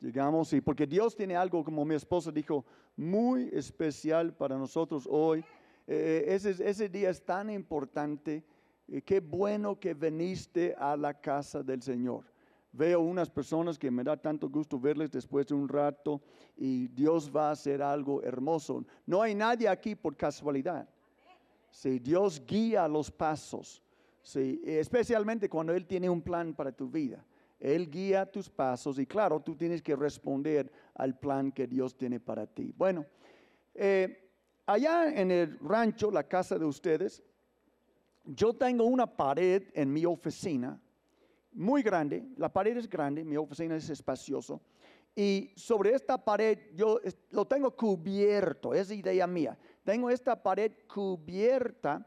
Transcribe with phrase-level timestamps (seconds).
[0.00, 2.64] Llegamos y porque Dios tiene algo, como mi esposa dijo,
[2.96, 5.44] muy especial para nosotros hoy.
[5.86, 8.44] Eh, ese, ese, día es tan importante.
[8.86, 12.24] Eh, qué bueno que viniste a la casa del Señor.
[12.70, 16.20] Veo unas personas que me da tanto gusto verles después de un rato
[16.56, 18.84] y Dios va a hacer algo hermoso.
[19.04, 20.88] No hay nadie aquí por casualidad.
[21.70, 23.82] Si Dios guía los pasos,
[24.22, 27.24] sí, especialmente cuando Él tiene un plan para tu vida.
[27.58, 32.20] Él guía tus pasos y claro, tú tienes que responder al plan que Dios tiene
[32.20, 32.72] para ti.
[32.76, 33.04] Bueno,
[33.74, 34.30] eh,
[34.66, 37.22] allá en el rancho, la casa de ustedes,
[38.24, 40.80] yo tengo una pared en mi oficina,
[41.52, 44.60] muy grande, la pared es grande, mi oficina es espacioso,
[45.16, 47.00] y sobre esta pared yo
[47.30, 52.06] lo tengo cubierto, es idea mía, tengo esta pared cubierta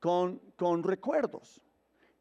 [0.00, 1.60] con, con recuerdos.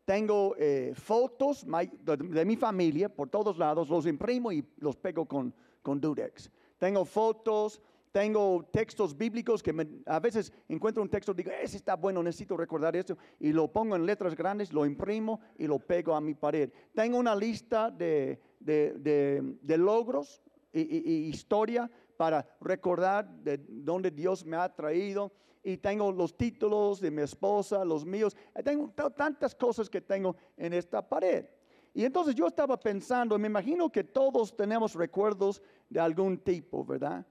[0.09, 5.53] Tengo eh, fotos de, mi familia por todos lados, los imprimo y los pego con,
[5.83, 6.49] con Durex.
[6.79, 7.79] Tengo fotos,
[8.11, 9.71] tengo textos bíblicos que
[10.07, 13.67] a veces encuentro un texto y digo, ese está bueno, necesito recordar esto, y lo
[13.67, 16.71] pongo en letras grandes, lo imprimo y lo pego a mi pared.
[16.95, 20.41] Tengo una lista de, de, logros
[20.73, 25.31] y, historia para recordar de dónde Dios me ha traído
[25.69, 30.73] y tengo los títulos de mi esposa, los míos, tengo tantas cosas que tengo en
[30.73, 31.45] esta pared.
[31.93, 37.25] Y entonces yo estaba pensando, me imagino que todos tenemos recuerdos de algún tipo, ¿verdad?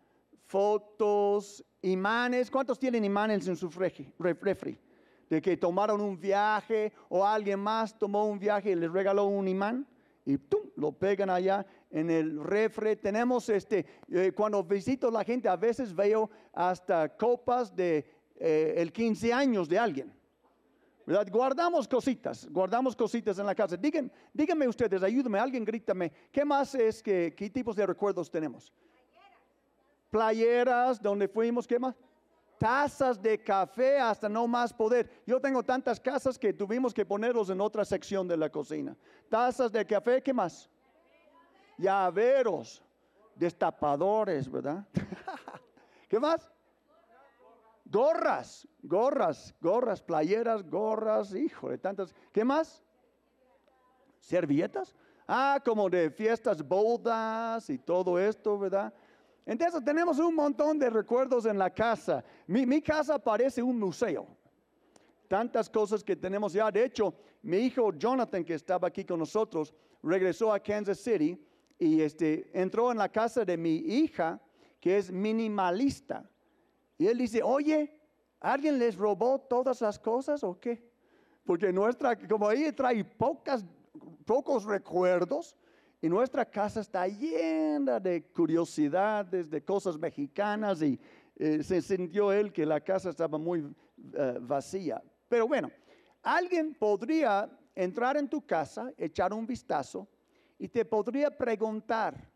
[0.44, 4.78] Fotos, imanes, ¿cuántos tienen imanes en su refri?
[5.28, 9.48] De que tomaron un viaje o alguien más tomó un viaje y les regaló un
[9.48, 9.86] imán
[10.24, 10.60] y ¡tum!
[10.76, 12.96] lo pegan allá en el refre.
[12.96, 18.92] Tenemos este, eh, cuando visito la gente, a veces veo hasta copas de eh, el
[18.92, 20.12] 15 años de alguien.
[21.08, 21.26] ¿verdad?
[21.32, 23.78] Guardamos cositas, guardamos cositas en la casa.
[23.78, 28.70] Díganme, díganme ustedes, ayúdenme, alguien grítame, ¿qué más es que, qué tipos de recuerdos tenemos?
[30.10, 31.94] Playeras, donde fuimos, ¿qué más?
[32.58, 35.22] Tazas de café hasta no más poder.
[35.26, 38.94] Yo tengo tantas casas que tuvimos que ponerlos en otra sección de la cocina.
[39.30, 40.68] Tazas de café, ¿qué más?
[41.78, 42.82] Llaveros,
[43.34, 44.86] destapadores, ¿verdad?
[46.08, 46.50] ¿Qué más?
[47.90, 52.14] Gorras, gorras, gorras, playeras, gorras, hijo de tantas.
[52.32, 52.84] ¿Qué más?
[54.20, 54.94] Servilletas.
[55.26, 58.92] Ah, como de fiestas, bodas y todo esto, ¿verdad?
[59.46, 62.22] Entonces tenemos un montón de recuerdos en la casa.
[62.46, 64.26] Mi, mi, casa parece un museo.
[65.26, 66.70] Tantas cosas que tenemos ya.
[66.70, 71.38] De hecho, mi hijo Jonathan, que estaba aquí con nosotros, regresó a Kansas City
[71.78, 74.38] y este, entró en la casa de mi hija,
[74.80, 76.28] que es minimalista.
[76.98, 77.98] Y él dice, oye,
[78.40, 80.90] ¿alguien les robó todas las cosas o qué?
[81.44, 83.04] Porque nuestra, como ella trae
[84.26, 85.56] pocos recuerdos,
[86.00, 90.98] y nuestra casa está llena de curiosidades, de cosas mexicanas, y
[91.36, 93.74] eh, se sintió él que la casa estaba muy
[94.14, 95.02] eh, vacía.
[95.28, 95.70] Pero bueno,
[96.22, 100.06] alguien podría entrar en tu casa, echar un vistazo,
[100.58, 102.30] y te podría preguntar,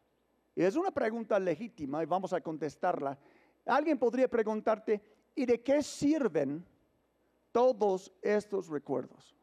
[0.54, 3.16] y es una pregunta legítima, y vamos a contestarla,
[3.66, 5.00] Alguien podría preguntarte,
[5.34, 6.64] ¿y de qué sirven
[7.52, 9.36] todos estos recuerdos?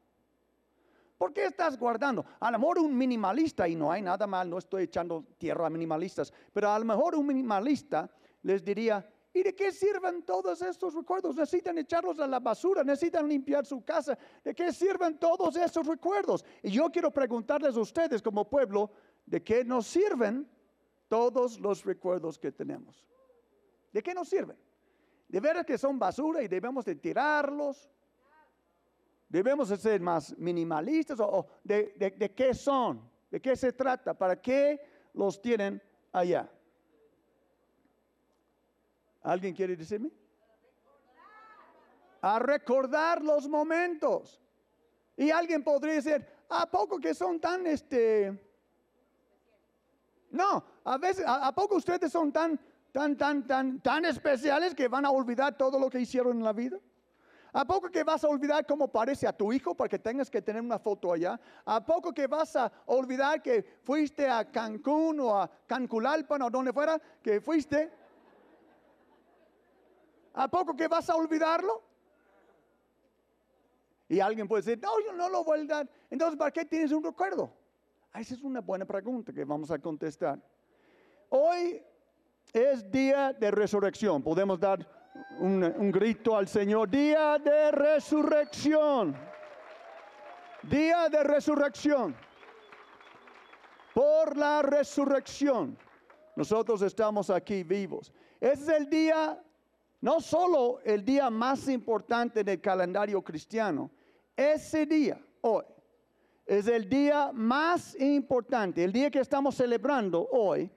[1.17, 2.25] ¿Por qué estás guardando?
[2.39, 5.69] A lo mejor un minimalista, y no hay nada mal, no estoy echando tierra a
[5.69, 8.09] minimalistas, pero a lo mejor un minimalista
[8.43, 11.35] les diría, ¿y de qué sirven todos estos recuerdos?
[11.35, 14.17] Necesitan echarlos a la basura, necesitan limpiar su casa.
[14.43, 16.45] ¿De qué sirven todos estos recuerdos?
[16.63, 18.89] Y yo quiero preguntarles a ustedes como pueblo,
[19.25, 20.49] ¿de qué nos sirven
[21.09, 23.08] todos los recuerdos que tenemos?
[23.91, 24.57] ¿De qué nos sirven?
[25.27, 27.89] De veras que son basura y debemos de tirarlos.
[29.27, 31.17] Debemos de ser más minimalistas
[31.63, 34.79] de qué son, de qué se trata, para qué
[35.13, 36.49] los tienen allá.
[39.21, 40.11] ¿Alguien quiere decirme?
[42.21, 44.41] A recordar los momentos.
[45.15, 48.45] Y alguien podría decir, ¿a poco que son tan este...
[50.31, 52.59] No, a veces, ¿a, poco ustedes son tan
[52.91, 56.53] tan, tan, tan, tan especiales que van a olvidar todo lo que hicieron en la
[56.53, 56.77] vida?
[57.51, 60.61] ¿A poco que vas a olvidar cómo parece a tu hijo porque tengas que tener
[60.61, 61.39] una foto allá?
[61.65, 66.71] ¿A poco que vas a olvidar que fuiste a Cancún o a Canculalpan o donde
[66.71, 67.91] fuera que fuiste?
[70.33, 71.83] ¿A poco que vas a olvidarlo?
[74.07, 75.89] Y alguien puede decir, no, yo no lo voy a olvidar.
[76.09, 77.51] Entonces, ¿para qué tienes un recuerdo?
[78.13, 80.39] Ah, esa es una buena pregunta que vamos a contestar.
[81.29, 81.83] Hoy
[82.53, 84.23] es día de resurrección.
[84.23, 84.85] Podemos dar
[85.39, 86.89] un, grito al Señor.
[86.89, 89.15] Día de resurrección.
[90.63, 92.15] Día de resurrección.
[93.93, 95.77] Por la resurrección.
[96.35, 98.13] nosotros estamos aquí vivos.
[98.39, 99.41] Es el día,
[100.01, 103.91] no solo el día más importante del calendario cristiano,
[104.37, 105.65] ese día, hoy,
[106.45, 110.71] es el día más importante, el día que estamos celebrando hoy,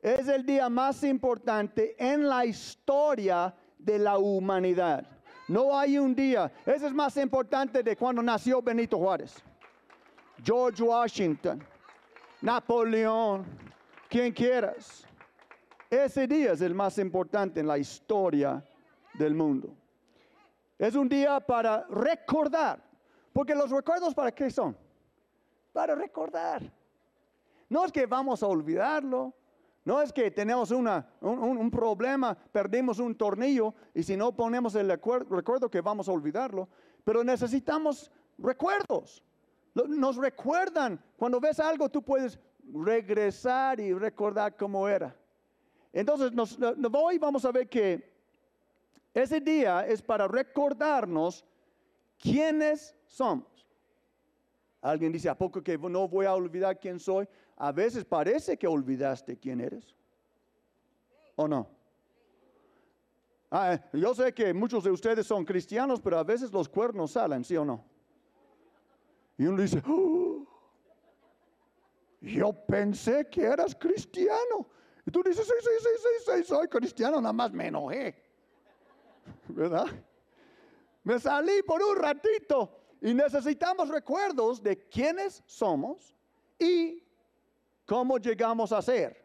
[0.00, 5.06] es el día más importante en la historia de la humanidad.
[5.48, 9.42] No hay un día, ese es más importante de cuando nació Benito Juárez,
[10.44, 11.64] George Washington,
[12.42, 13.46] Napoleón,
[14.08, 15.04] quien quieras.
[15.90, 18.62] Ese día es el más importante en la historia
[19.14, 19.74] del mundo.
[20.78, 22.80] Es un día para recordar,
[23.32, 24.76] porque los recuerdos para qué son?
[25.72, 26.62] Para recordar.
[27.70, 29.34] No es que vamos a olvidarlo,
[29.88, 35.70] no es que tenemos un, problema, perdimos un tornillo y si no ponemos el recuerdo
[35.70, 36.68] que vamos a olvidarlo,
[37.04, 39.24] pero necesitamos recuerdos.
[39.72, 42.38] Nos recuerdan, cuando ves algo tú puedes
[42.70, 45.16] regresar y recordar cómo era.
[45.90, 46.32] Entonces,
[46.92, 48.12] hoy vamos a ver que
[49.14, 51.46] ese día es para recordarnos
[52.18, 53.66] quiénes somos.
[54.82, 57.26] Alguien dice, ¿a poco que no voy a olvidar quién soy?
[57.60, 59.94] A veces parece que olvidaste quién eres.
[61.34, 61.68] ¿O no?
[63.50, 67.44] Ah, yo sé que muchos de ustedes son cristianos, pero a veces los cuernos salen,
[67.44, 67.84] ¿sí o no?
[69.36, 70.46] Y uno dice, oh,
[72.20, 74.66] yo pensé que eras cristiano.
[75.04, 78.22] Y tú dices, sí, sí, sí, sí, sí, soy cristiano, nada más me enojé.
[79.48, 79.86] ¿Verdad?
[81.02, 82.70] Me salí por un ratito
[83.00, 86.14] y necesitamos recuerdos de quiénes somos
[86.58, 87.02] y
[87.88, 89.16] ¿Cómo llegamos a ser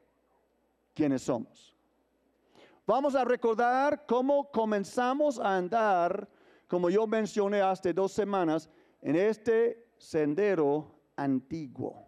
[0.94, 1.76] quienes somos?
[2.88, 6.30] Vamos a recordar cómo comenzamos a andar,
[6.66, 8.70] como yo mencioné hace dos semanas,
[9.02, 12.08] en este sendero antiguo.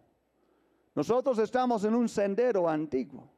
[0.94, 3.30] Nosotros estamos en un sendero antiguo.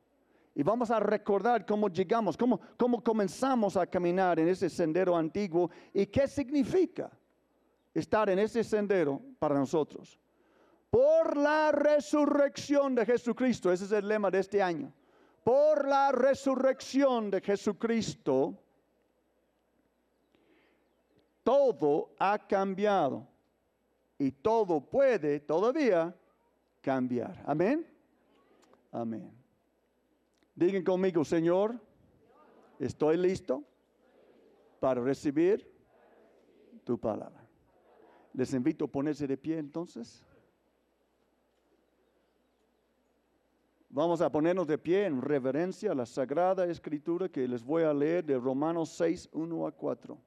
[0.54, 5.70] Y vamos a recordar cómo llegamos, cómo, cómo comenzamos a caminar en ese sendero antiguo
[5.92, 7.10] y qué significa
[7.92, 10.20] estar en ese sendero para nosotros
[10.90, 13.72] por la resurrección de Jesucristo.
[13.72, 14.92] Ese es el lema de este año.
[15.44, 18.54] Por la resurrección de Jesucristo,
[21.42, 23.26] todo ha cambiado
[24.18, 26.14] y todo puede todavía
[26.80, 27.42] cambiar.
[27.46, 27.86] Amén.
[28.92, 29.32] Amén.
[30.54, 31.80] Digan conmigo, Señor,
[32.78, 33.62] estoy listo
[34.80, 35.70] para recibir
[36.84, 37.46] tu palabra.
[38.32, 40.24] Les invito a ponerse de pie entonces.
[43.90, 47.94] Vamos a ponernos de pie en reverencia a la Sagrada Escritura que les voy a
[47.94, 50.18] leer de Romanos 6, 1 a 4.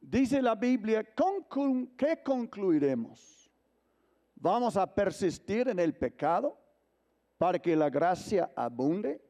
[0.00, 3.50] Dice la Biblia, ¿qué concluiremos?
[4.34, 6.58] ¿Vamos a persistir en el pecado
[7.36, 9.20] para que la gracia abunde?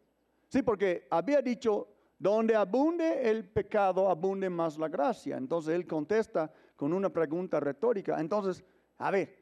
[0.49, 1.89] Sí, porque había dicho,
[2.19, 5.37] donde abunde el pecado, abunde más la gracia.
[5.37, 8.21] Entonces él contesta, con una pregunta retórica.
[8.21, 8.65] Entonces,
[8.99, 9.35] a ver,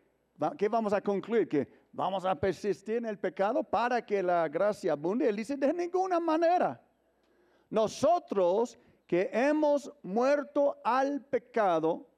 [0.56, 1.46] ¿qué vamos a concluir?
[1.46, 5.28] ¿Que vamos a persistir en el pecado para que la gracia abunde?
[5.28, 6.82] Él dice, de ninguna manera.
[7.68, 12.08] Nosotros que hemos muerto al pecado,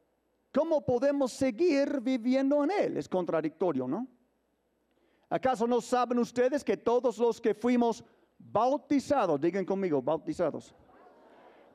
[0.52, 2.96] ¿cómo podemos seguir viviendo en él?
[2.96, 4.06] Es contradictorio, ¿no?
[5.28, 8.04] ¿Acaso no saben ustedes que todos los que fuimos
[8.38, 10.72] bautizados, digan conmigo, bautizados,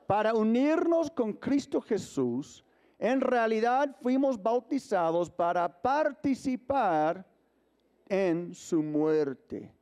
[0.06, 2.64] para unirnos con Cristo Jesús,
[2.98, 7.24] en realidad fuimos bautizados para participar
[8.08, 9.72] en su muerte.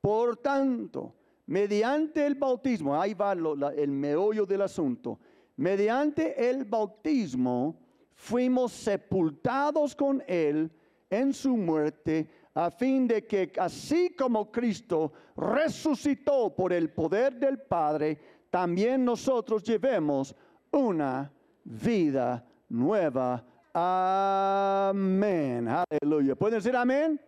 [0.00, 1.14] Por tanto,
[1.46, 5.18] mediante el bautismo, ahí va el meollo del asunto,
[5.56, 7.78] mediante el bautismo
[8.14, 10.70] fuimos sepultados con Él
[11.10, 17.58] en su muerte, a fin de que así como Cristo resucitó por el poder del
[17.60, 18.18] Padre,
[18.50, 20.34] también nosotros llevemos
[20.72, 21.30] una
[21.66, 23.44] vida nueva.
[23.72, 25.68] Amén.
[25.68, 26.34] Aleluya.
[26.36, 27.20] ¿Pueden decir amén?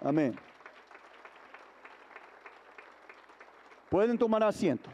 [0.00, 0.34] Amén.
[3.90, 4.88] Pueden tomar asiento.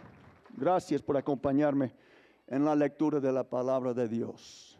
[0.57, 1.95] Gracias por acompañarme
[2.47, 4.79] en la lectura de la palabra de Dios.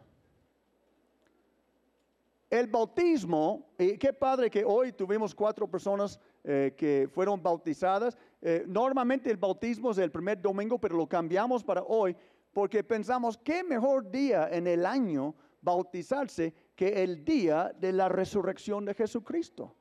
[2.49, 8.15] El bautismo, y qué padre que hoy tuvimos cuatro personas eh, que fueron bautizadas.
[8.41, 12.15] Eh, normalmente el bautismo es el primer domingo, pero lo cambiamos para hoy
[12.53, 18.85] porque pensamos, ¿qué mejor día en el año bautizarse que el día de la resurrección
[18.85, 19.75] de Jesucristo?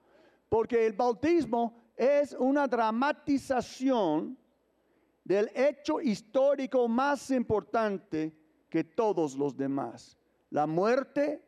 [0.48, 4.38] Porque el bautismo es una dramatización
[5.22, 8.34] del hecho histórico más importante
[8.68, 10.16] que todos los demás.
[10.50, 11.44] La muerte,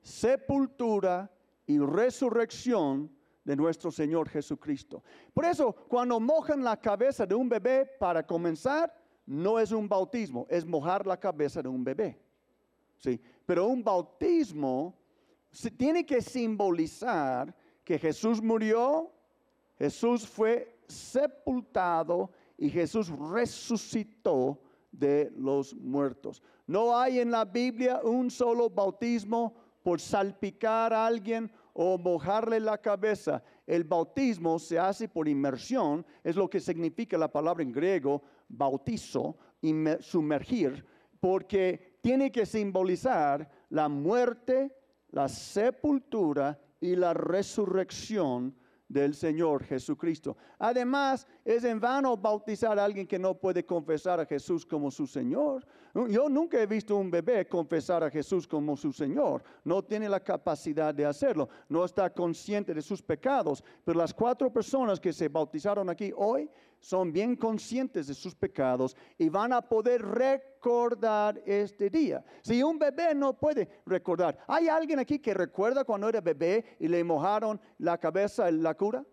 [0.00, 1.30] sepultura
[1.66, 3.10] y resurrección
[3.44, 5.02] de nuestro Señor Jesucristo.
[5.32, 8.92] Por eso, cuando mojan la cabeza de un bebé para comenzar,
[9.26, 12.18] no es un bautismo, es mojar la cabeza de un bebé.
[12.98, 13.20] ¿Sí?
[13.44, 14.94] Pero un bautismo
[15.50, 17.54] se tiene que simbolizar
[17.84, 19.12] que Jesús murió,
[19.78, 26.42] Jesús fue sepultado y Jesús resucitó de los muertos.
[26.66, 32.78] No hay en la Biblia un solo bautismo por salpicar a alguien o mojarle la
[32.78, 33.42] cabeza.
[33.66, 39.36] El bautismo se hace por inmersión, es lo que significa la palabra en griego bautizo,
[40.00, 40.84] sumergir,
[41.20, 44.76] porque tiene que simbolizar la muerte,
[45.10, 48.54] la sepultura y la resurrección
[48.88, 50.36] del Señor Jesucristo.
[50.58, 55.06] Además, es en vano bautizar a alguien que no puede confesar a Jesús como su
[55.06, 55.66] Señor.
[56.08, 59.42] Yo nunca he visto un bebé confesar a Jesús como su Señor.
[59.64, 61.48] No tiene la capacidad de hacerlo.
[61.68, 63.64] No está consciente de sus pecados.
[63.84, 66.48] Pero las cuatro personas que se bautizaron aquí hoy
[66.80, 72.24] son bien conscientes de sus pecados y van a poder recordar este día.
[72.42, 76.88] Si un bebé no puede recordar, ¿hay alguien aquí que recuerda cuando era bebé y
[76.88, 79.04] le mojaron la cabeza en la cura?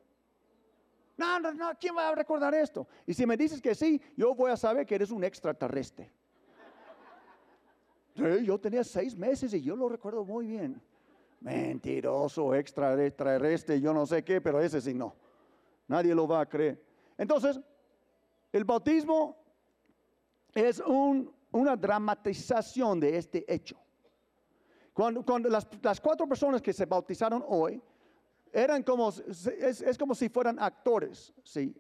[1.17, 2.88] No, no, no, ¿quién va a recordar esto?
[3.05, 6.12] Y si me dices que sí, yo voy a saber que eres un extraterrestre.
[8.15, 10.82] yo tenía seis meses y yo lo recuerdo muy bien.
[11.39, 15.15] Mentiroso, extraterrestre, yo no sé qué, pero ese sí no.
[15.88, 16.83] Nadie lo va a creer.
[17.17, 17.60] Entonces,
[18.51, 19.38] el bautismo
[20.53, 20.82] es
[21.51, 23.77] una dramatización de este hecho.
[24.93, 25.67] Cuando, las,
[26.00, 27.82] cuatro personas que se bautizaron hoy
[28.51, 31.75] eran como, es, como si fueran actores, ¿sí?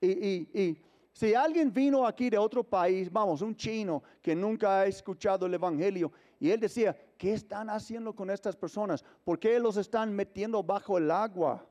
[0.00, 0.78] y
[1.12, 5.54] si alguien vino aquí de otro país, vamos, un chino que nunca ha escuchado el
[5.54, 6.10] Evangelio,
[6.40, 9.04] y él decía, ¿qué están haciendo con estas personas?
[9.22, 11.64] ¿Por qué los están metiendo bajo el agua?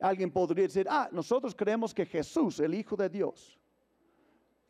[0.00, 3.58] Alguien podría decir, ah, nosotros creemos que Jesús, el Hijo de Dios,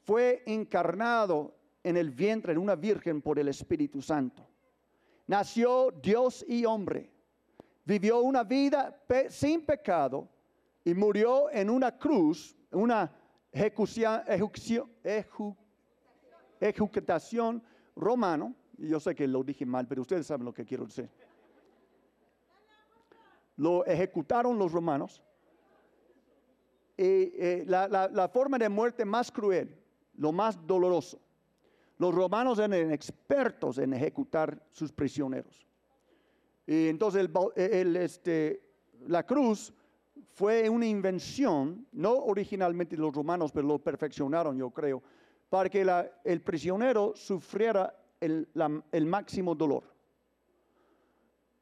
[0.03, 4.47] fue encarnado en el vientre de una virgen por el Espíritu Santo.
[5.27, 7.11] Nació Dios y hombre.
[7.85, 10.29] Vivió una vida sin pecado
[10.85, 13.11] y murió en una cruz, una
[13.53, 14.23] ejecución,
[16.61, 17.63] ejecutación
[17.95, 18.55] romano.
[18.77, 21.09] Yo sé que lo dije mal, pero ustedes saben lo que quiero decir.
[23.61, 25.23] Lo ejecutaron los romanos.
[26.97, 29.77] Y, eh, la, forma de muerte más cruel,
[30.17, 31.21] lo más doloroso.
[31.99, 35.67] Los romanos eran expertos en ejecutar sus prisioneros.
[36.67, 38.63] Y entonces el, este,
[39.07, 39.75] la cruz
[40.33, 45.03] fue una invención, no originalmente los romanos, pero lo perfeccionaron, yo creo,
[45.51, 45.87] para que
[46.25, 48.49] el prisionero sufriera el,
[49.07, 49.85] máximo dolor.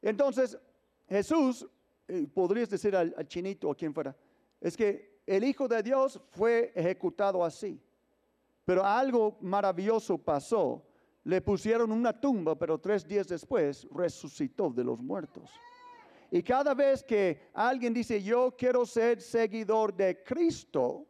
[0.01, 0.57] Entonces,
[1.09, 1.67] Jesús,
[2.09, 4.15] eh, podrías decir al, al chinito o quien fuera,
[4.59, 7.81] es que el Hijo de Dios fue ejecutado así.
[8.65, 10.85] Pero algo maravilloso pasó.
[11.23, 15.51] Le pusieron una tumba, pero tres días después resucitó de los muertos.
[16.31, 21.07] Y cada vez que alguien dice, yo quiero ser seguidor de Cristo,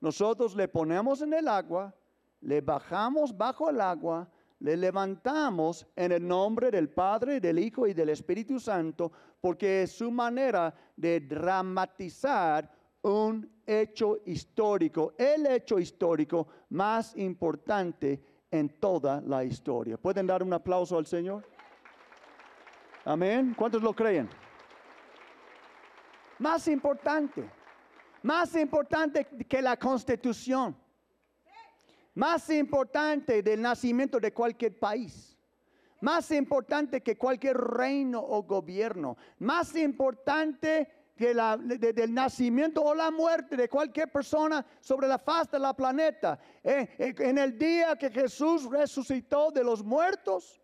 [0.00, 1.94] nosotros le ponemos en el agua,
[2.40, 4.30] le bajamos bajo el agua,
[4.60, 9.92] le levantamos en el nombre del Padre, del Hijo y del Espíritu Santo, porque es
[9.92, 12.70] su manera de dramatizar
[13.02, 19.98] un hecho histórico, el hecho histórico más importante en toda la historia.
[19.98, 21.44] ¿Pueden dar un aplauso al Señor?
[23.04, 23.54] Amén.
[23.56, 24.28] ¿Cuántos lo creen?
[26.38, 27.48] Más importante,
[28.22, 30.76] más importante que la constitución,
[32.14, 35.36] más importante del nacimiento de cualquier país,
[36.00, 41.56] más importante que cualquier reino o gobierno, más importante que la,
[42.08, 46.38] nacimiento o la muerte de cualquier persona sobre la faz de la planeta.
[46.62, 50.60] Eh, eh, en el día que Jesús resucitó de los muertos,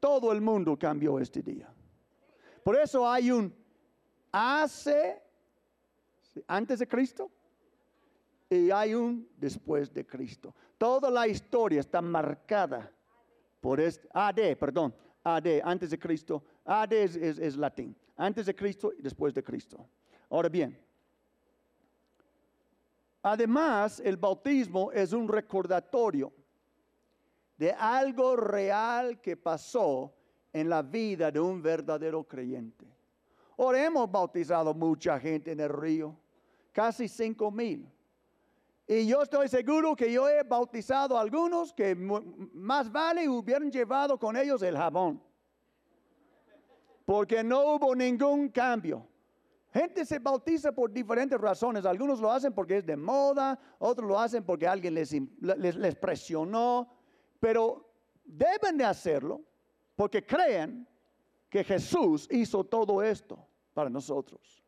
[0.00, 1.72] todo el mundo cambió este día.
[2.64, 3.54] Por eso hay un
[4.32, 5.22] hace
[6.46, 7.30] antes de Cristo
[8.50, 10.52] y hay un después de Cristo.
[10.76, 12.92] Toda la historia está marcada
[13.60, 14.92] por este, AD, perdón,
[15.22, 16.42] AD, antes de Cristo.
[16.64, 19.86] AD es, latín, antes de Cristo y después de Cristo.
[20.28, 20.76] Ahora bien,
[23.22, 26.32] además el bautismo es un recordatorio
[27.56, 30.12] de algo real que pasó
[30.52, 32.86] en la vida de un verdadero creyente.
[33.56, 36.16] Ahora hemos bautizado mucha gente en el río,
[36.72, 37.86] casi cinco mil.
[38.92, 44.18] Y yo estoy seguro que yo he bautizado a algunos que más vale hubieran llevado
[44.18, 45.22] con ellos el jabón.
[47.04, 49.06] porque no hubo ningún cambio.
[49.72, 51.86] Gente se bautiza por diferentes razones.
[51.86, 55.94] Algunos lo hacen porque es de moda, otros lo hacen porque alguien les, les, les
[55.94, 56.92] presionó,
[57.38, 57.88] pero
[58.24, 59.40] deben de hacerlo
[59.94, 60.84] porque creen
[61.48, 63.38] que Jesús hizo todo esto
[63.72, 64.64] para nosotros.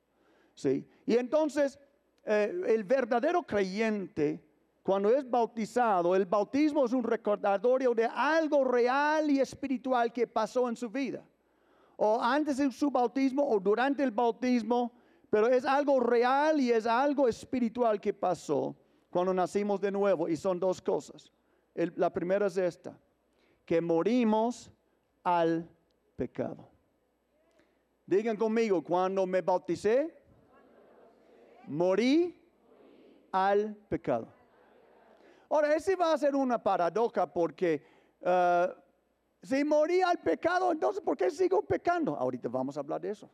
[0.55, 0.88] ¿sí?
[1.07, 1.76] Y entonces,
[2.25, 4.43] eh, el verdadero creyente,
[4.83, 10.69] cuando es bautizado, el bautismo es un recordatorio de algo real y espiritual que pasó
[10.69, 11.25] en su vida.
[11.97, 14.93] O antes de su bautismo o durante el bautismo,
[15.31, 18.76] pero es algo real y es algo espiritual que pasó
[19.09, 20.29] cuando nacimos de nuevo.
[20.29, 21.33] Y son dos cosas.
[21.75, 22.99] la primera es esta,
[23.64, 24.71] que morimos
[25.23, 25.69] al
[26.17, 26.69] pecado.
[28.05, 30.22] Digan conmigo, cuando me bauticé,
[31.73, 32.38] morí
[33.33, 34.29] al pecado.
[35.49, 37.83] Ahora, ese va a ser una paradoja porque
[38.21, 38.71] uh,
[39.43, 42.14] si morí al pecado, entonces ¿por qué sigo pecando?
[42.14, 43.31] Ahorita vamos a hablar de eso.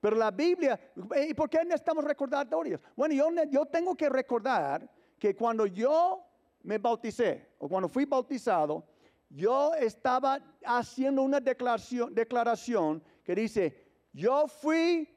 [0.00, 0.80] Pero la Biblia,
[1.28, 2.82] ¿y por qué necesitamos recordatorios?
[2.96, 6.24] Bueno, yo, yo tengo que recordar que cuando yo
[6.62, 8.84] me bauticé o cuando fui bautizado,
[9.28, 15.08] yo estaba haciendo una declaración, declaración que dice, yo fui,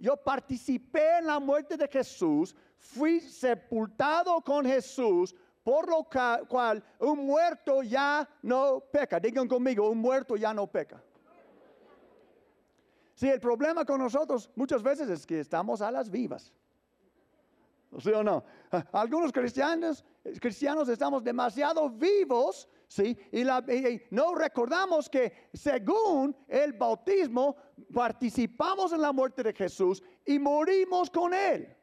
[0.00, 6.08] yo participé en la muerte de Jesús, fui sepultado con Jesús, por lo
[6.48, 9.20] cual un muerto ya no peca.
[9.20, 11.02] Digan conmigo, un muerto ya no peca.
[13.14, 16.54] Sí, el problema con nosotros muchas veces es que estamos a las vivas.
[17.98, 18.42] ¿Sí o no?
[18.92, 20.02] Algunos cristianos,
[20.40, 23.16] cristianos estamos demasiado vivos, ¿sí?
[23.30, 23.44] Y,
[24.10, 27.56] no recordamos que según el bautismo
[27.94, 31.74] participamos en la muerte de Jesús y morimos con Él.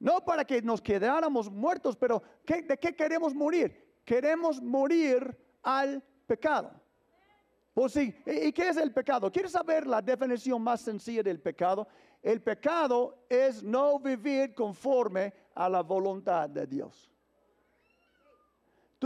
[0.00, 4.00] No para que nos quedáramos muertos, pero ¿de qué queremos morir?
[4.04, 6.72] Queremos morir al pecado.
[7.72, 9.30] Pues sí, ¿y qué es el pecado?
[9.30, 11.86] ¿Quieres saber la definición más sencilla del pecado?
[12.20, 17.15] El pecado es no vivir conforme a la voluntad de Dios.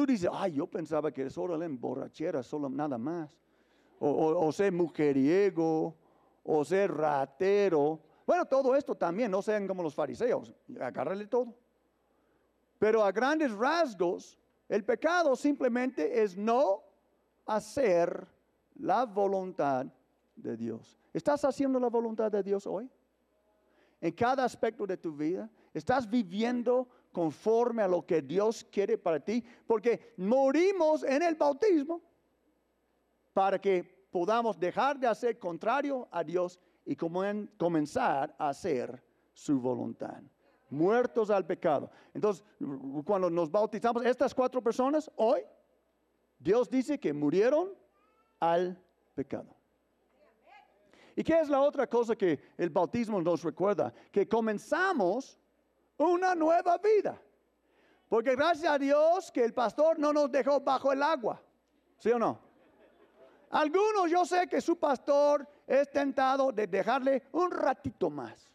[0.00, 3.38] Tú dices, ay, yo pensaba que solo la emborrachera, solo nada más.
[3.98, 5.94] O, ser mujeriego,
[6.42, 8.00] o ser ratero.
[8.26, 11.54] Bueno, todo esto también, no sean como los fariseos, agárrale todo.
[12.78, 14.38] Pero a grandes rasgos,
[14.70, 16.82] el pecado simplemente es no
[17.44, 18.26] hacer
[18.76, 19.84] la voluntad
[20.34, 20.98] de Dios.
[21.12, 22.88] ¿Estás haciendo la voluntad de Dios hoy?
[24.00, 25.50] En cada aspecto de tu vida.
[25.74, 29.44] ¿Estás viviendo conforme a lo que Dios quiere para ti?
[29.66, 32.00] Porque morimos en el bautismo
[33.32, 40.20] para que podamos dejar de hacer contrario a Dios y comenzar a hacer su voluntad.
[40.68, 41.90] Muertos al pecado.
[42.14, 42.44] Entonces,
[43.04, 45.40] cuando nos bautizamos, estas cuatro personas hoy,
[46.38, 47.70] Dios dice que murieron
[48.38, 48.80] al
[49.14, 49.56] pecado.
[51.16, 53.92] ¿Y qué es la otra cosa que el bautismo nos recuerda?
[54.10, 55.38] Que comenzamos
[56.00, 57.20] una nueva vida.
[58.08, 61.40] Porque gracias a Dios que el pastor no nos dejó bajo el agua.
[61.98, 62.38] ¿Sí o no?
[63.50, 68.48] Algunos yo sé que su pastor es tentado de dejarle un ratito más.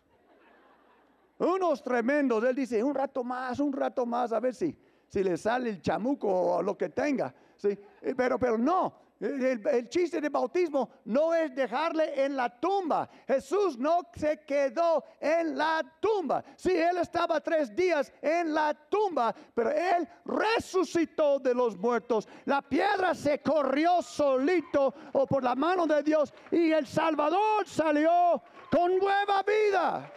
[1.37, 4.77] Unos tremendos, él dice, un rato más, un rato más, a ver si,
[5.07, 7.33] si le sale el chamuco o lo que tenga.
[7.57, 7.77] ¿sí?
[8.15, 13.09] Pero, pero no, el, chiste de bautismo no es dejarle en la tumba.
[13.25, 16.43] Jesús no se quedó en la tumba.
[16.57, 22.27] Sí, él estaba tres días en la tumba, pero él resucitó de los muertos.
[22.43, 28.41] La piedra se corrió solito o por la mano de Dios y el Salvador salió
[28.69, 30.11] con nueva vida.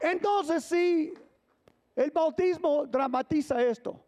[0.00, 1.12] Entonces sí,
[1.96, 4.00] el bautismo dramatiza esto.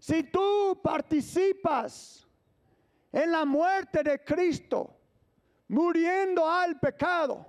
[0.00, 2.26] Si tú participas
[3.12, 4.96] en la muerte de Cristo,
[5.68, 7.44] muriendo al pecado,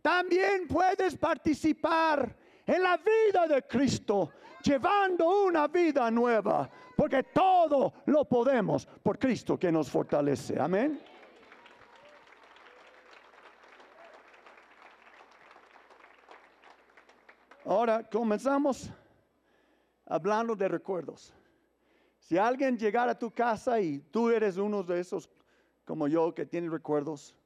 [0.00, 2.34] también puedes participar
[2.66, 4.30] en la vida de Cristo,
[4.62, 10.58] llevando una vida nueva, porque todo lo podemos por Cristo que nos fortalece.
[10.58, 10.98] Amén.
[17.66, 18.88] Ahora comenzamos
[20.06, 21.34] hablando de recuerdos.
[22.24, 25.28] Si alguien llegara a tu casa y tú eres uno de esos
[25.84, 27.36] como yo que tiene recuerdos,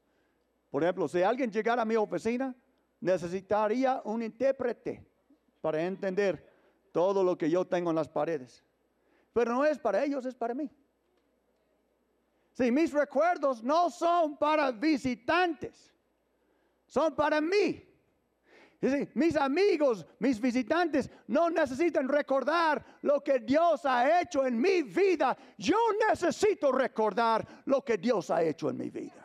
[0.70, 2.54] por ejemplo, si alguien llegara a mi oficina,
[3.00, 5.04] necesitaría un intérprete
[5.60, 6.48] para entender
[6.92, 8.62] todo lo que yo tengo en las paredes.
[9.32, 10.70] Pero no es para ellos, es para mí.
[12.52, 15.92] Si mis recuerdos no son para visitantes,
[16.86, 17.84] son para mí.
[18.80, 25.36] Mis amigos, mis visitantes no necesitan recordar lo que Dios ha hecho en mi vida.
[25.56, 25.76] Yo
[26.08, 29.24] necesito recordar lo que Dios ha hecho en mi vida.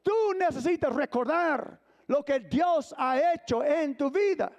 [0.00, 4.52] Tú necesitas recordar lo que Dios ha hecho en tu vida.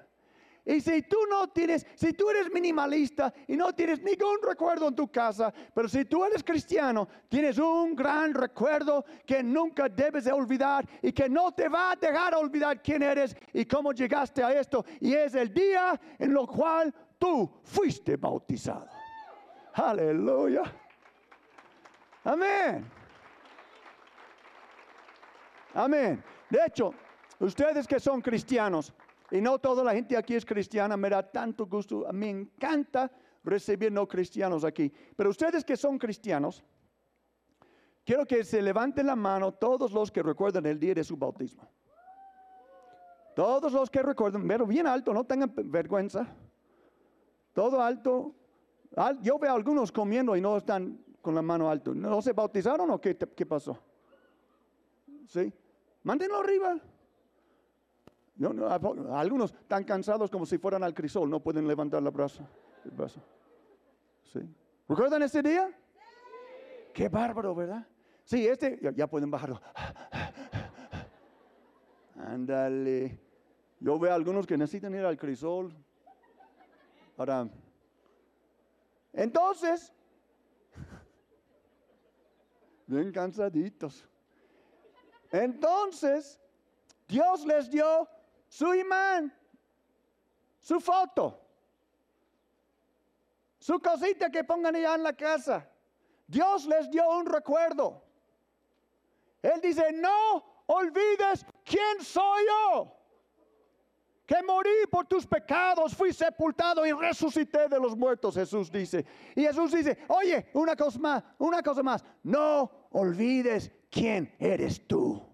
[0.68, 4.96] Y si tú no tienes, si tú eres minimalista y no tienes ningún recuerdo en
[4.96, 10.34] tu casa, pero si tú eres cristiano, tienes un gran recuerdo que nunca debes de
[10.34, 14.60] olvidar y que no te va a dejar olvidar quién eres y cómo llegaste a
[14.60, 14.84] esto.
[15.00, 18.90] Y es el día en lo cual tú fuiste bautizado.
[19.74, 20.64] Aleluya.
[22.26, 22.92] Amén.
[25.74, 26.22] Amén.
[26.50, 26.94] De hecho,
[27.40, 28.94] ustedes que son cristianos,
[29.32, 33.12] y no toda la gente aquí es cristiana, me da tanto gusto, me encanta
[33.44, 34.92] recibir no cristianos aquí.
[35.16, 36.64] Pero ustedes que son cristianos,
[38.06, 41.68] quiero que se levanten la mano todos los que recuerdan el día de su bautismo.
[43.36, 46.28] Todos los que recuerdan, pero bien alto, no tengan vergüenza.
[47.54, 48.34] Todo alto.
[49.22, 51.94] Yo veo algunos comiendo y no están con la mano alto.
[51.94, 53.78] ¿No se bautizaron o qué, qué pasó?
[55.28, 55.54] ¿Sí?
[56.04, 56.82] Mándenlo arriba
[59.12, 62.48] algunos tan cansados como si fueran al crisol, no pueden levantar la brazo,
[62.86, 63.22] el brazo.
[64.32, 64.40] ¿Sí?
[64.88, 65.70] ¿Recuerdan ese día?
[66.94, 67.86] Qué bárbaro, ¿verdad?
[68.24, 69.62] Sí, este, ya, pueden bajarlo.
[72.16, 73.20] Ándale.
[73.80, 75.74] Yo veo a algunos que necesitan ir al crisol
[77.16, 77.48] para...
[79.14, 79.94] Entonces,
[82.88, 84.08] bien cansaditos.
[85.32, 86.40] Entonces,
[87.08, 88.08] Dios les dio
[88.48, 89.34] su imán,
[90.60, 91.40] su foto,
[93.60, 95.70] su cosita que pongan allá en la casa.
[96.28, 98.04] Dios les dio un recuerdo.
[99.42, 102.94] Él dice, no olvides quién soy yo.
[104.26, 109.06] Que morí por tus pecados, fui sepultado y resucité de los muertos, Jesús dice.
[109.36, 115.27] Y Jesús dice, oye, una cosa más, una cosa más, no olvides quién eres tú.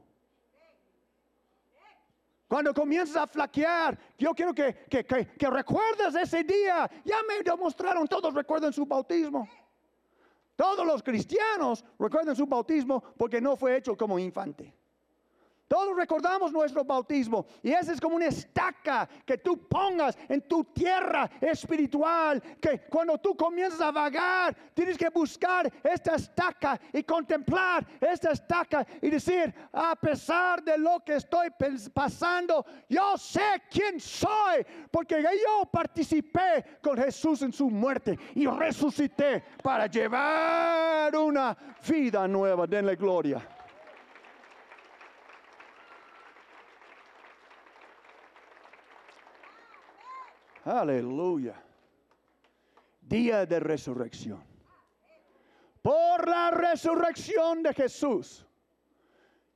[2.48, 6.90] Cuando comienzas a flaquear, yo quiero que, que, que, recuerdes ese día.
[7.04, 9.48] Ya me demostraron, todos recuerdan su bautismo.
[10.56, 14.74] Todos los cristianos recuerdan su bautismo porque no fue hecho como infante.
[15.74, 20.66] Todos recordamos nuestro bautismo y ese es como una estaca que tú pongas en tu
[20.66, 27.88] tierra espiritual, que cuando tú comienzas a vagar, tienes que buscar esta estaca y contemplar
[28.00, 31.48] esta estaca y decir, a pesar de lo que estoy
[31.92, 39.44] pasando, yo sé quién soy, porque yo participé con Jesús en su muerte y resucité
[39.64, 42.68] para llevar una vida nueva.
[42.68, 43.63] Denle gloria.
[50.64, 51.62] Aleluya.
[53.02, 54.44] Día de resurrección.
[55.82, 58.46] Por la resurrección de Jesús,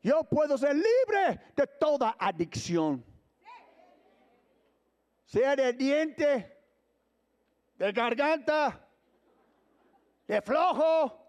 [0.02, 3.04] yo puedo ser libre de toda adicción.
[5.26, 6.58] Sea de diente,
[7.78, 8.86] de garganta,
[10.28, 11.26] de flojo.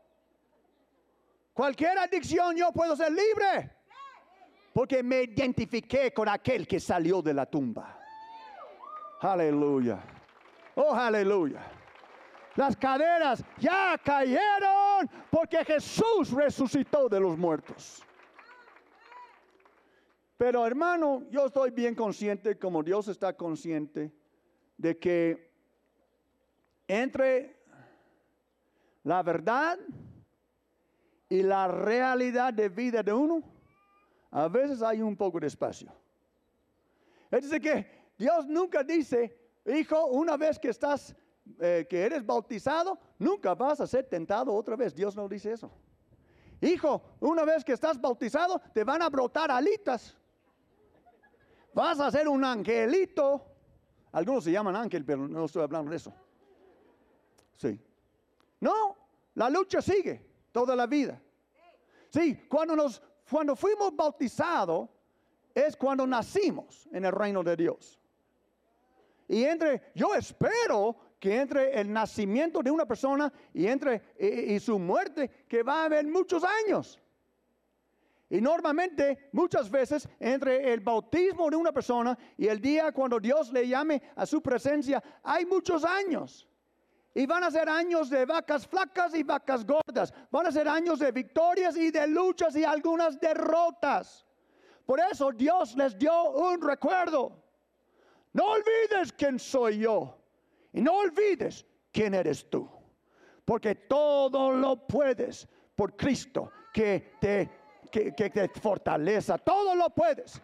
[1.52, 3.76] Cualquier adicción yo puedo ser libre.
[4.72, 7.97] Porque me identifiqué con aquel que salió de la tumba.
[9.20, 9.98] Aleluya.
[10.74, 11.60] Oh, aleluya.
[12.54, 18.02] Las caderas ya cayeron porque Jesús resucitó de los muertos.
[20.36, 24.12] Pero hermano, yo estoy bien consciente, como Dios está consciente,
[24.76, 25.50] de que
[26.86, 27.56] entre
[29.02, 29.78] la verdad
[31.28, 33.42] y la realidad de vida de uno,
[34.30, 35.92] a veces hay un poco de espacio.
[37.30, 41.14] Es que Dios nunca dice, hijo, una vez que estás,
[41.60, 44.94] eh, que eres bautizado, nunca vas a ser tentado otra vez.
[44.94, 45.70] Dios no dice eso.
[46.60, 50.16] Hijo, una vez que estás bautizado, te van a brotar alitas.
[51.72, 53.44] Vas a ser un angelito.
[54.10, 56.12] Algunos se llaman ángel, pero no estoy hablando de eso.
[57.56, 57.80] Sí.
[58.60, 58.96] No,
[59.34, 61.22] la lucha sigue toda la vida.
[62.10, 63.00] Sí, cuando nos
[63.30, 64.88] cuando fuimos bautizados
[65.54, 68.00] es cuando nacimos en el reino de Dios.
[69.28, 74.78] Y entre, yo espero que entre el nacimiento de una persona y entre y, su
[74.78, 76.98] muerte, que va a haber muchos años.
[78.30, 83.52] Y normalmente, muchas veces, entre el bautismo de una persona y el día cuando Dios
[83.52, 86.46] le llame a su presencia, hay muchos años.
[87.14, 90.12] Y van a ser años de vacas flacas y vacas gordas.
[90.30, 94.26] Van a ser años de victorias y de luchas y algunas derrotas.
[94.86, 97.47] Por eso Dios les dio un recuerdo.
[98.32, 100.16] No olvides quién soy yo.
[100.72, 102.68] Y no olvides quién eres tú.
[103.44, 107.50] Porque todo lo puedes por Cristo que te,
[107.90, 109.38] que, te fortaleza.
[109.38, 110.40] Todo lo puedes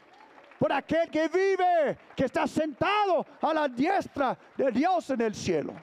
[0.59, 5.75] por aquel que vive, que está sentado a la diestra de Dios en el cielo.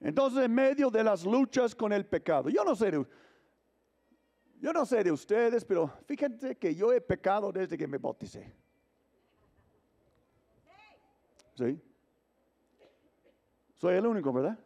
[0.00, 2.92] Entonces, en medio de las luchas con el pecado, yo no sé
[4.62, 8.54] yo no sé de ustedes, pero fíjense que yo he pecado desde que me bauticé.
[11.56, 11.82] ¿Sí?
[13.74, 14.56] Soy el único, ¿verdad?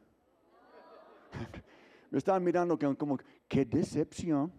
[2.10, 4.52] me están mirando como, qué decepción.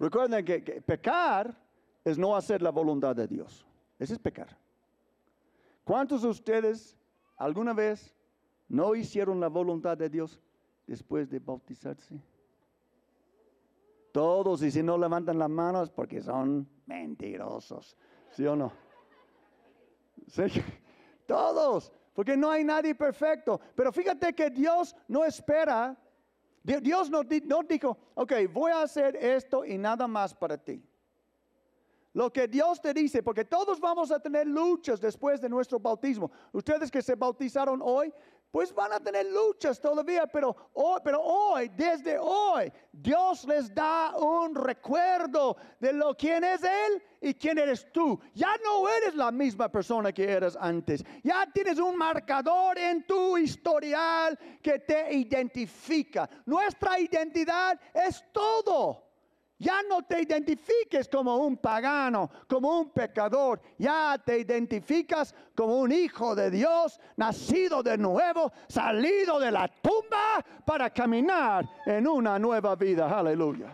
[0.00, 1.56] Recuerden que, pecar
[2.04, 3.64] es no hacer la voluntad de Dios.
[4.00, 4.58] Ese es pecar.
[5.84, 6.96] ¿Cuántos de ustedes
[7.36, 8.16] alguna vez
[8.66, 10.40] no hicieron la voluntad de Dios
[10.88, 12.20] después de bautizarse?
[14.18, 17.96] Todos, y si no levantan las manos, porque son mentirosos.
[18.32, 18.72] ¿Sí o no?
[20.26, 20.42] ¿Sí?
[21.26, 23.60] Todos, porque no hay nadie perfecto.
[23.76, 25.96] Pero fíjate que Dios no espera
[26.64, 30.82] Dios no, dijo, ok, voy a hacer esto y nada más para ti.
[32.12, 36.30] Lo que Dios te dice, porque todos vamos a tener luchas después de nuestro bautismo.
[36.52, 38.12] Ustedes que se bautizaron hoy,
[38.50, 45.56] pues van a tener luchas todavía, pero hoy, desde hoy, Dios les da un recuerdo
[45.78, 48.18] de lo quién es Él y quién eres tú.
[48.34, 51.04] Ya no eres la misma persona que eras antes.
[51.22, 56.28] Ya tienes un marcador en tu historial que te identifica.
[56.46, 59.07] Nuestra identidad es todo.
[59.58, 63.60] Ya no te identifiques como un pagano, como un pecador.
[63.76, 70.44] Ya te identificas como un hijo de Dios, nacido de nuevo, salido de la tumba
[70.64, 73.18] para caminar en una nueva vida.
[73.18, 73.72] Aleluya.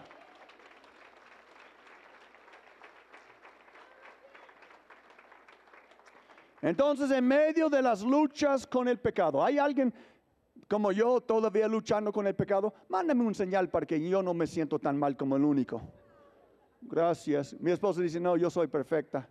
[6.62, 9.92] Entonces, en medio de las luchas con el pecado, ¿hay alguien
[10.68, 14.46] como yo todavía luchando con el pecado, mándame un señal para que yo no me
[14.46, 15.82] siento tan mal como el único.
[16.80, 17.58] Gracias.
[17.60, 19.28] Mi esposa dice, no, yo soy perfecta.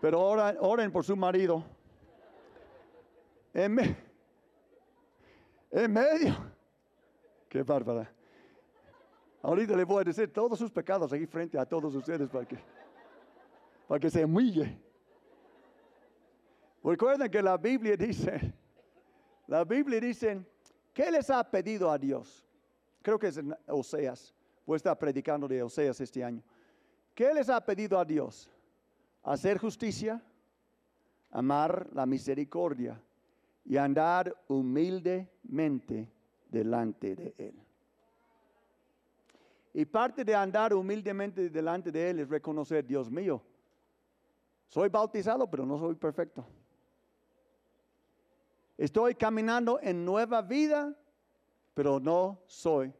[0.00, 1.64] Pero oren, oren por su marido.
[3.52, 3.78] En,
[5.70, 6.36] en medio.
[7.48, 8.10] Qué bárbara.
[9.42, 12.58] Ahorita le voy a decir todos sus pecados aquí frente a todos ustedes para que,
[13.88, 14.78] para que se humille.
[16.82, 18.54] Recuerden que la Biblia dice
[19.50, 20.46] la Biblia dice,
[20.94, 22.48] ¿qué les ha pedido a Dios?
[23.02, 24.32] Creo que es en Oseas.
[24.64, 26.40] Voy a estar predicando de Oseas este año.
[27.12, 28.48] ¿Qué les ha pedido a Dios?
[29.24, 30.22] Hacer justicia,
[31.32, 33.02] amar la misericordia
[33.64, 36.08] y andar humildemente
[36.48, 37.54] delante de Él.
[39.74, 43.42] Y parte de andar humildemente delante de Él es reconocer, Dios mío,
[44.68, 46.46] soy bautizado, pero no soy perfecto.
[48.80, 50.96] Estoy caminando en nueva vida,
[51.74, 52.90] pero no soy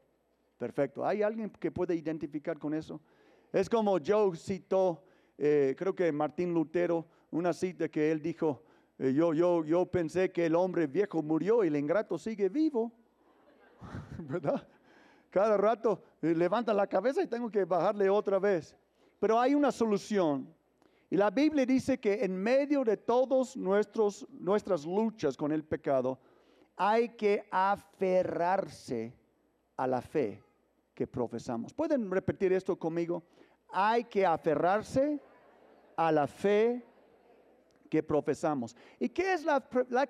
[0.59, 1.07] perfecto.
[1.07, 3.01] ¿Hay alguien que puede identificar con eso?
[3.51, 5.03] Es como Joe citó,
[5.39, 8.63] eh, creo que Martín Lutero, una cita que él dijo,
[8.99, 12.93] eh, yo, yo, yo pensé que el hombre viejo murió y el ingrato sigue vivo.
[14.19, 14.69] ¿Verdad?
[15.31, 18.77] Cada rato eh, levanta la cabeza y tengo que bajarle otra vez.
[19.19, 20.47] Pero hay una solución.
[21.11, 26.21] Y la Biblia dice que en medio de todas nuestras luchas con el pecado,
[26.77, 29.13] hay que aferrarse
[29.77, 30.41] a la fe
[30.95, 31.75] que profesamos.
[31.75, 33.25] ¿Pueden repetir esto conmigo?
[33.71, 35.21] Hay que aferrarse
[35.97, 36.87] a la fe
[37.91, 38.77] que profesamos.
[39.01, 39.61] ¿Y qué es la,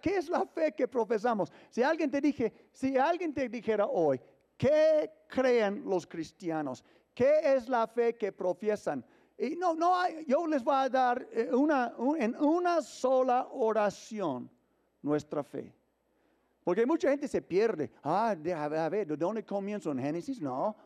[0.02, 1.50] qué es la fe que profesamos?
[1.70, 4.20] Si alguien te dije, si alguien te dijera hoy,
[4.58, 6.84] ¿qué creen los cristianos?
[7.14, 9.04] ¿Qué es la fe que profesan?
[9.40, 14.50] Y no, no hay, yo les voy a dar eh, una, en una sola oración
[15.00, 15.74] nuestra fe.
[16.62, 17.90] Porque mucha gente se pierde.
[18.04, 19.92] Ah, a ver, ¿de dónde comienzo?
[19.92, 20.42] ¿En Génesis?
[20.42, 20.76] No.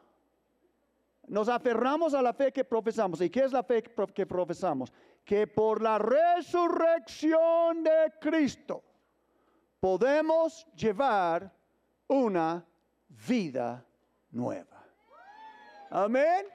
[1.27, 3.21] Nos aferramos a la fe que profesamos.
[3.21, 4.93] ¿Y qué es la fe que profesamos?
[5.25, 8.85] Que por la resurrección de Cristo
[9.81, 11.53] podemos llevar
[12.07, 12.65] una
[13.09, 13.85] vida
[14.31, 14.85] nueva.
[15.91, 16.54] Amén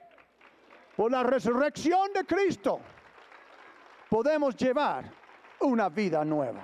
[0.96, 2.80] por la resurrección de Cristo,
[4.08, 5.10] podemos llevar
[5.60, 6.62] una vida nueva.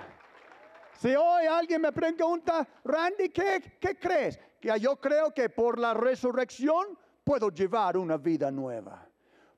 [0.97, 4.39] Si hoy alguien me pregunta, Randy, ¿qué, ¿qué, crees?
[4.59, 9.07] Que yo creo que por la resurrección puedo llevar una vida nueva.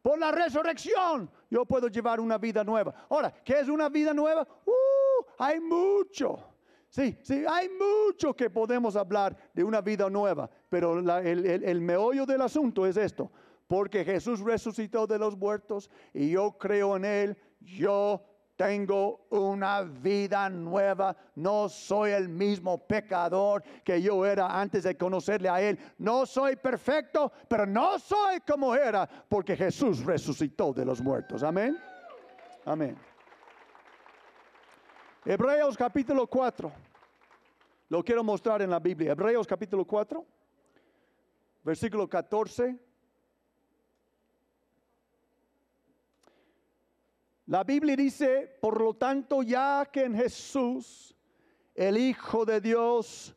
[0.02, 2.94] Por la resurrección yo puedo llevar una vida nueva.
[3.10, 4.46] Ahora, ¿qué es una vida nueva?
[4.66, 6.46] Uh, hay mucho.
[6.90, 12.26] Sí, sí, hay mucho que podemos hablar de una vida nueva, pero el, el meollo
[12.26, 13.32] del asunto es esto
[13.70, 18.20] porque Jesús resucitó de los muertos y yo creo en Él, yo
[18.56, 21.16] tengo una vida nueva.
[21.36, 25.78] No soy el mismo pecador que yo era antes de conocerle a Él.
[26.00, 31.44] No soy perfecto, pero no soy como era porque Jesús resucitó de los muertos.
[31.44, 31.78] Amén.
[32.66, 32.98] Amén.
[35.24, 36.72] Hebreos capítulo 4.
[37.90, 39.12] Lo quiero mostrar en la Biblia.
[39.12, 40.26] Hebreos capítulo 4,
[41.64, 42.89] versículo 14
[47.50, 51.16] La Biblia dice, por lo tanto, ya que en Jesús,
[51.74, 53.36] el Hijo de Dios,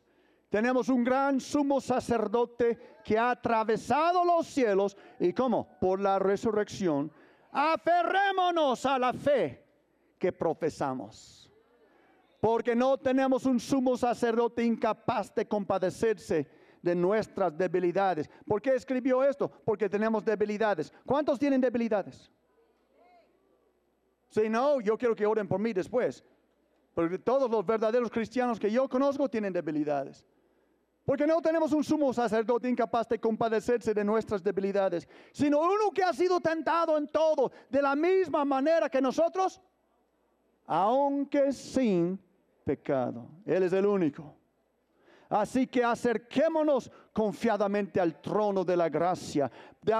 [0.49, 7.11] tenemos un gran sumo sacerdote que ha atravesado los cielos y como por la resurrección,
[7.51, 9.65] aferrémonos a la fe
[10.19, 11.51] que profesamos.
[12.39, 16.47] Porque no tenemos un sumo sacerdote incapaz de compadecerse
[16.83, 18.29] de nuestras debilidades.
[18.45, 19.49] ¿Por qué escribió esto?
[19.65, 20.93] Porque tenemos debilidades.
[21.03, 22.29] ¿Cuántos tienen debilidades?
[24.33, 26.23] Si no, yo quiero que oren por mí después.
[26.95, 30.25] Porque todos los verdaderos cristianos que yo conozco tienen debilidades.
[31.05, 36.01] Porque no tenemos un sumo sacerdote incapaz de compadecerse de nuestras debilidades, sino uno que
[36.01, 39.61] ha sido tentado en todo de la misma manera que nosotros,
[40.65, 42.19] aunque sin
[42.63, 43.27] pecado.
[43.45, 44.33] Él es el único.
[45.33, 49.49] Así que acerquémonos confiadamente al trono de la gracia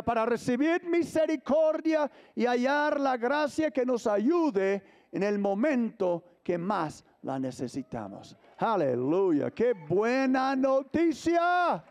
[0.05, 7.03] para recibir misericordia y hallar la gracia que nos ayude en el momento que más
[7.23, 8.37] la necesitamos.
[8.59, 11.83] Aleluya, qué buena noticia.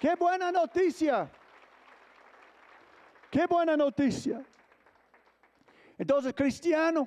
[0.00, 1.30] Qué buena noticia.
[3.30, 4.42] Qué buena noticia.
[5.98, 7.06] Entonces, cristiano,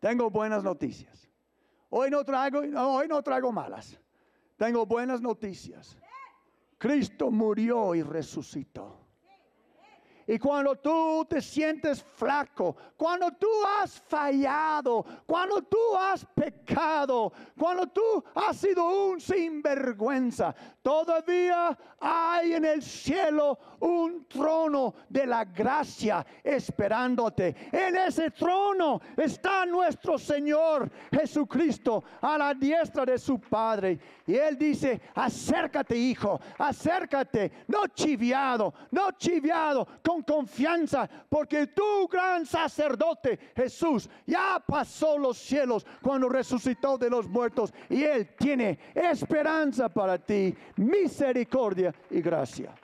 [0.00, 1.21] tengo buenas noticias.
[1.94, 4.00] Hoy no traigo, hoy no traigo malas.
[4.56, 5.94] Tengo buenas noticias.
[6.78, 8.98] Cristo murió y resucitó.
[10.26, 17.86] Y cuando tú te sientes flaco, cuando tú has fallado, cuando tú has pecado, cuando
[17.88, 26.24] tú has sido un sinvergüenza, todavía hay en el cielo un trono de la gracia
[26.42, 27.54] esperándote.
[27.72, 33.98] En ese trono está nuestro Señor Jesucristo a la diestra de su Padre.
[34.26, 42.46] Y Él dice, acércate hijo, acércate, no chiviado, no chiviado con confianza, porque tu gran
[42.46, 49.88] sacerdote Jesús ya pasó los cielos cuando resucitó de los muertos y Él tiene esperanza
[49.88, 52.74] para ti, misericordia y gracia.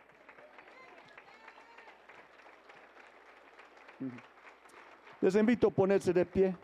[5.20, 6.56] Les invito a ponerse de pie.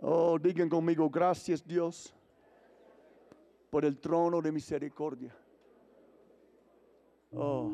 [0.00, 2.14] Oh, digan conmigo, gracias Dios
[3.70, 5.34] por el trono de misericordia.
[7.32, 7.72] Oh,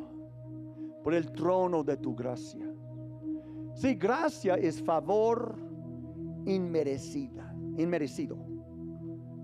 [1.02, 2.66] por el trono de tu gracia.
[3.74, 5.56] Sí, gracia es favor
[6.46, 8.53] inmerecida, inmerecido.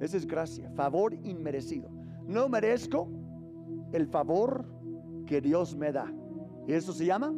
[0.01, 1.91] Esa es gracia, favor inmerecido.
[2.27, 3.09] No merezco
[3.93, 4.65] el favor
[5.27, 6.13] que Dios me da.
[6.67, 7.35] Eso se llama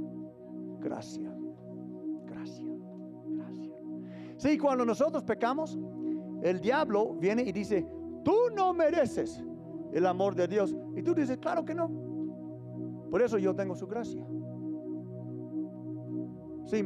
[0.81, 1.35] gracia.
[2.27, 2.66] Gracia.
[3.27, 3.75] Gracia.
[4.37, 5.79] Sí, cuando nosotros pecamos,
[6.42, 7.87] el diablo viene y dice,
[8.25, 9.42] tú no mereces
[9.92, 10.77] el amor de Dios.
[10.96, 11.90] Y tú dices, claro que no.
[13.11, 14.25] Por eso yo tengo su gracia.
[16.64, 16.83] Sí,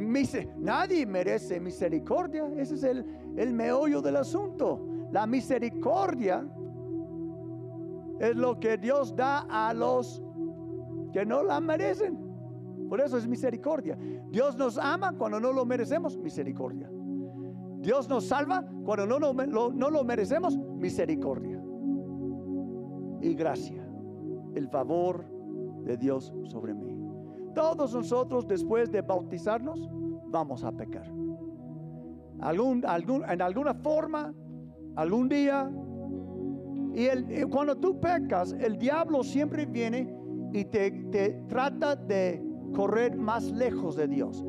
[0.58, 2.50] nadie merece misericordia.
[2.56, 3.04] Ese es el,
[3.36, 4.95] el meollo del asunto.
[5.12, 6.46] La misericordia
[8.18, 10.22] es lo que Dios da a los
[11.12, 12.18] que no la merecen.
[12.88, 13.98] Por eso es misericordia.
[14.30, 16.90] Dios nos ama cuando no lo merecemos, misericordia.
[17.78, 21.62] Dios nos salva cuando no no lo merecemos, misericordia.
[23.20, 23.86] Y gracia,
[24.54, 25.24] el favor
[25.84, 26.96] de Dios sobre mí.
[27.54, 29.88] Todos nosotros después de bautizarnos
[30.28, 31.10] vamos a pecar.
[32.40, 34.34] Algún, algún, en alguna forma,
[34.96, 35.70] algún día.
[36.94, 40.08] Y el, cuando tú pecas, el diablo siempre viene
[40.52, 40.90] y te,
[41.48, 42.42] trata de
[42.74, 44.44] correr más lejos de Dios.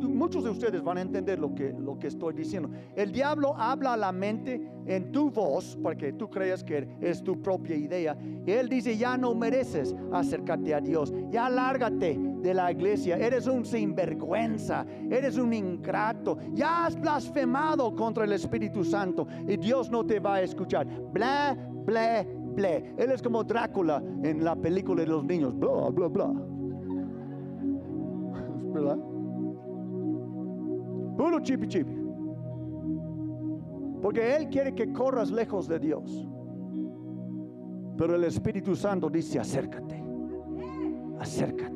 [0.00, 2.70] muchos de ustedes van a entender lo que, lo que estoy diciendo.
[2.94, 7.40] El diablo habla a la mente en tu voz, porque tú crees que es tu
[7.40, 8.16] propia idea.
[8.46, 11.12] Y él dice, ya no mereces acercarte a Dios.
[11.30, 13.16] Ya lárgate de la iglesia.
[13.16, 14.86] Eres un sinvergüenza.
[15.10, 16.38] Eres un ingrato.
[16.52, 19.26] Ya has blasfemado contra el Espíritu Santo.
[19.46, 20.86] Y Dios no te va a escuchar.
[20.86, 22.24] Bla, bla,
[22.54, 22.76] bla.
[22.76, 25.58] Él es como Drácula en la película de los niños.
[25.58, 26.26] Bla, bla, bla.
[28.72, 28.98] ¿verdad?
[31.16, 31.96] Puro chipi chipi.
[34.02, 36.28] Porque Él quiere que corras lejos de Dios.
[37.96, 40.02] Pero el Espíritu Santo dice, acércate,
[41.18, 41.75] acércate,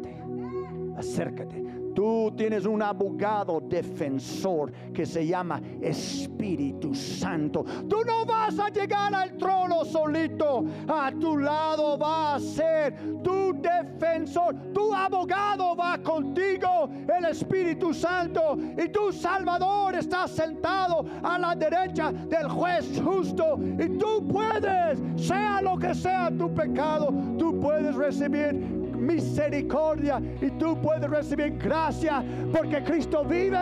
[1.01, 1.81] acércate.
[1.95, 7.65] Tú tienes un abogado defensor que se llama Espíritu Santo.
[7.89, 10.65] Tú no vas a llegar al trono solito.
[10.89, 14.55] A tu lado va a ser tu defensor.
[14.73, 16.89] Tu abogado va contigo,
[17.19, 18.57] el Espíritu Santo.
[18.79, 23.59] Y tu Salvador está sentado a la derecha del juez justo.
[23.79, 30.81] Y tú puedes, sea lo que sea tu pecado, tú puedes recibir misericordia y tú
[30.81, 32.23] puedes recibir gracia
[32.53, 33.59] porque Cristo vive,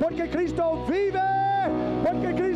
[0.00, 1.20] porque Cristo vive,
[2.04, 2.49] porque Cristo.